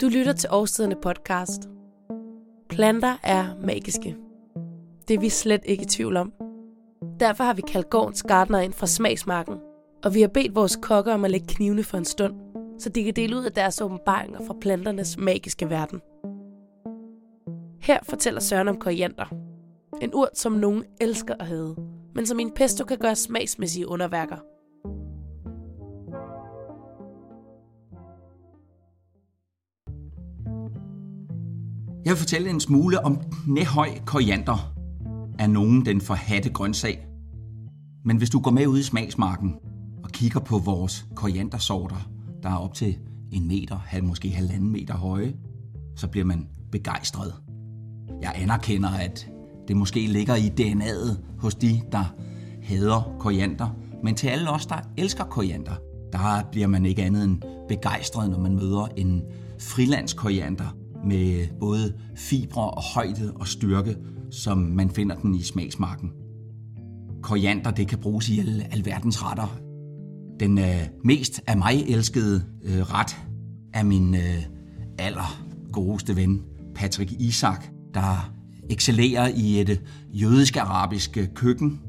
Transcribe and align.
Du 0.00 0.08
lytter 0.08 0.32
til 0.32 0.50
Årstiderne 0.52 0.96
podcast. 1.02 1.68
Planter 2.68 3.16
er 3.22 3.46
magiske. 3.60 4.16
Det 5.08 5.14
er 5.14 5.20
vi 5.20 5.28
slet 5.28 5.60
ikke 5.64 5.82
i 5.82 5.86
tvivl 5.86 6.16
om. 6.16 6.32
Derfor 7.20 7.44
har 7.44 7.54
vi 7.54 7.62
kaldt 7.62 7.90
gårdens 7.90 8.22
gardner 8.22 8.58
ind 8.58 8.72
fra 8.72 8.86
smagsmarken, 8.86 9.54
og 10.04 10.14
vi 10.14 10.20
har 10.20 10.28
bedt 10.28 10.54
vores 10.54 10.78
kokker 10.82 11.14
om 11.14 11.24
at 11.24 11.30
lægge 11.30 11.46
knivene 11.46 11.84
for 11.84 11.98
en 11.98 12.04
stund, 12.04 12.34
så 12.78 12.88
de 12.88 13.04
kan 13.04 13.14
dele 13.16 13.36
ud 13.36 13.44
af 13.44 13.52
deres 13.52 13.80
åbenbaringer 13.80 14.40
fra 14.46 14.54
planternes 14.60 15.16
magiske 15.16 15.70
verden. 15.70 16.00
Her 17.80 17.98
fortæller 18.02 18.40
Søren 18.40 18.68
om 18.68 18.78
koriander. 18.78 19.34
En 20.02 20.14
urt, 20.14 20.38
som 20.38 20.52
nogen 20.52 20.84
elsker 21.00 21.34
at 21.40 21.46
have, 21.46 21.76
men 22.14 22.26
som 22.26 22.38
i 22.38 22.42
en 22.42 22.54
pesto 22.54 22.84
kan 22.84 22.98
gøre 22.98 23.16
smagsmæssige 23.16 23.88
underværker– 23.88 24.36
Jeg 32.08 32.14
vil 32.14 32.18
fortælle 32.18 32.50
en 32.50 32.60
smule 32.60 33.04
om 33.04 33.18
knæhøj 33.44 33.88
koriander 34.06 34.72
er 35.38 35.46
nogen 35.46 35.86
den 35.86 36.00
forhatte 36.00 36.50
grøntsag. 36.50 37.06
Men 38.04 38.16
hvis 38.16 38.30
du 38.30 38.40
går 38.40 38.50
med 38.50 38.66
ud 38.66 38.78
i 38.78 38.82
smagsmarken 38.82 39.54
og 40.04 40.10
kigger 40.10 40.40
på 40.40 40.58
vores 40.58 41.06
koriandersorter, 41.16 42.10
der 42.42 42.48
er 42.48 42.56
op 42.56 42.74
til 42.74 42.98
en 43.32 43.48
meter, 43.48 44.00
måske 44.02 44.30
halvanden 44.30 44.70
meter 44.72 44.94
høje, 44.94 45.34
så 45.96 46.08
bliver 46.08 46.24
man 46.24 46.48
begejstret. 46.72 47.34
Jeg 48.22 48.32
anerkender, 48.36 48.90
at 48.90 49.30
det 49.68 49.76
måske 49.76 50.06
ligger 50.06 50.34
i 50.34 50.52
DNA'et 50.60 51.16
hos 51.38 51.54
de, 51.54 51.80
der 51.92 52.14
hader 52.62 53.16
koriander, 53.18 53.68
men 54.02 54.14
til 54.14 54.28
alle 54.28 54.50
os, 54.50 54.66
der 54.66 54.76
elsker 54.96 55.24
koriander, 55.24 55.74
der 56.12 56.42
bliver 56.52 56.66
man 56.66 56.86
ikke 56.86 57.02
andet 57.02 57.24
end 57.24 57.42
begejstret, 57.68 58.30
når 58.30 58.38
man 58.38 58.54
møder 58.54 58.86
en 58.96 59.22
frilandskoriander, 59.60 60.76
med 61.04 61.46
både 61.60 61.94
fibre 62.16 62.70
og 62.70 62.82
højde 62.94 63.32
og 63.34 63.46
styrke, 63.46 63.96
som 64.30 64.58
man 64.58 64.90
finder 64.90 65.16
den 65.16 65.34
i 65.34 65.42
smagsmarken. 65.42 66.10
Koriander 67.22 67.70
det 67.70 67.88
kan 67.88 67.98
bruges 67.98 68.28
i 68.28 68.38
alle 68.38 68.72
alverdens 68.72 69.24
retter. 69.24 69.58
Den 70.40 70.58
øh, 70.58 70.88
mest 71.04 71.40
af 71.46 71.56
mig 71.56 71.84
elskede 71.88 72.44
øh, 72.64 72.80
ret 72.80 73.16
er 73.74 73.82
min 73.82 74.14
øh, 74.14 74.42
aller 74.98 75.42
godeste 75.72 76.16
ven, 76.16 76.42
Patrick 76.74 77.12
Isak, 77.12 77.64
der 77.94 78.32
excellerer 78.70 79.28
i 79.36 79.60
et 79.60 79.68
øh, 79.68 79.76
jødisk-arabisk 80.22 81.16
øh, 81.16 81.26
køkken. 81.34 81.80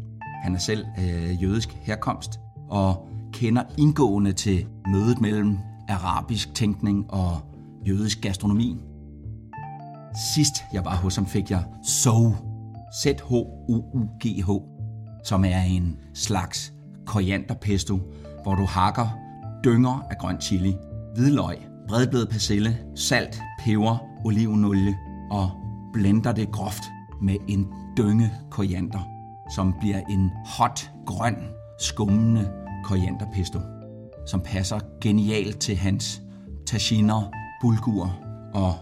Han 0.44 0.56
er 0.56 0.60
selv 0.60 0.86
øh, 1.00 1.44
jødisk 1.44 1.70
herkomst 1.82 2.40
og 2.70 3.08
kender 3.34 3.64
indgående 3.78 4.34
til 4.34 4.66
mødet 4.92 5.22
mellem 5.22 5.58
arabisk 5.90 6.54
tænkning 6.54 7.12
og 7.12 7.38
jødisk 7.88 8.22
gastronomi. 8.22 8.78
Sidst 10.16 10.64
jeg 10.74 10.86
var 10.86 10.96
hos 10.96 11.16
ham, 11.16 11.26
fik 11.26 11.52
jeg 11.52 11.64
SOU, 11.84 12.36
Z-H-U-U-G-H, 13.02 14.50
som 15.24 15.46
er 15.46 15.62
en 15.62 15.98
slags 16.14 16.74
korianderpesto, 17.06 18.00
hvor 18.44 18.56
du 18.56 18.66
hakker 18.66 19.18
dynger 19.64 20.06
af 20.10 20.18
grøn 20.18 20.42
chili, 20.42 20.76
hvidløg, 21.16 21.58
bredbledet 21.88 22.30
persille, 22.30 22.78
salt, 22.96 23.42
peber, 23.60 23.98
olivenolie 24.26 24.98
og 25.32 25.52
blender 25.94 26.32
det 26.32 26.52
groft 26.52 26.84
med 27.22 27.36
en 27.48 27.68
dynge 27.98 28.32
koriander, 28.52 29.08
som 29.56 29.74
bliver 29.80 30.02
en 30.10 30.32
hot, 30.46 30.92
grøn, 31.06 31.36
skummende 31.80 32.52
korianderpesto, 32.84 33.60
som 34.28 34.42
passer 34.42 34.80
genialt 35.02 35.60
til 35.60 35.76
hans 35.76 36.22
taginer, 36.68 37.32
bulgur 37.62 38.16
og 38.54 38.74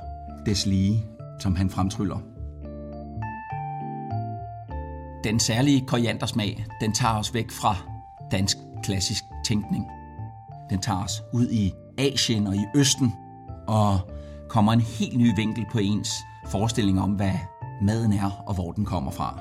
deslige 0.46 1.06
som 1.40 1.56
han 1.56 1.70
fremtryller. 1.70 2.18
Den 5.24 5.40
særlige 5.40 5.86
koriandersmag, 5.88 6.66
den 6.82 6.94
tager 6.94 7.14
os 7.14 7.34
væk 7.34 7.52
fra 7.52 7.76
dansk 8.32 8.58
klassisk 8.84 9.24
tænkning. 9.46 9.86
Den 10.70 10.80
tager 10.80 11.04
os 11.04 11.24
ud 11.34 11.48
i 11.50 11.72
Asien 11.98 12.48
og 12.48 12.56
i 12.56 12.66
Østen, 12.76 13.14
og 13.68 14.00
kommer 14.50 14.74
en 14.74 14.82
helt 14.82 15.18
ny 15.18 15.36
vinkel 15.36 15.66
på 15.72 15.80
ens 15.80 16.10
forestilling 16.48 17.02
om, 17.02 17.12
hvad 17.12 17.34
maden 17.82 18.14
er 18.14 18.44
og 18.48 18.54
hvor 18.54 18.72
den 18.72 18.86
kommer 18.86 19.12
fra. 19.12 19.40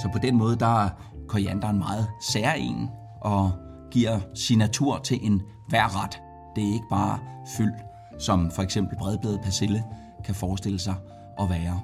Så 0.00 0.08
på 0.12 0.18
den 0.18 0.36
måde, 0.36 0.56
der 0.56 0.84
er 0.84 0.88
korianderen 1.28 1.78
meget 1.78 2.06
særegen 2.32 2.90
og 3.20 3.52
giver 3.90 4.20
signatur 4.34 4.98
til 4.98 5.18
en 5.22 5.42
hver 5.68 6.04
ret. 6.04 6.20
Det 6.56 6.68
er 6.68 6.72
ikke 6.72 6.88
bare 6.90 7.18
fyld, 7.56 7.72
som 8.18 8.50
for 8.50 8.62
eksempel 8.62 8.98
bredbladet 8.98 9.40
persille 9.40 9.84
kan 10.24 10.34
forestille 10.34 10.78
sig, 10.78 10.94
at 11.40 11.50
være. 11.50 11.80